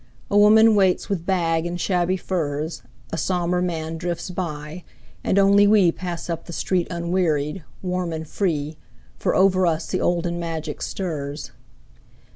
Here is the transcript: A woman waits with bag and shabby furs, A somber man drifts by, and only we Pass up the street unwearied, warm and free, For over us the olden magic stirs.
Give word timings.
A 0.31 0.35
woman 0.37 0.73
waits 0.73 1.09
with 1.09 1.27
bag 1.27 1.67
and 1.67 1.79
shabby 1.79 2.17
furs, 2.17 2.81
A 3.13 3.19
somber 3.19 3.61
man 3.61 3.97
drifts 3.97 4.31
by, 4.31 4.83
and 5.23 5.37
only 5.37 5.67
we 5.67 5.91
Pass 5.91 6.27
up 6.27 6.45
the 6.45 6.53
street 6.53 6.87
unwearied, 6.89 7.63
warm 7.83 8.11
and 8.11 8.27
free, 8.27 8.77
For 9.19 9.35
over 9.35 9.67
us 9.67 9.85
the 9.85 10.01
olden 10.01 10.39
magic 10.39 10.81
stirs. 10.81 11.51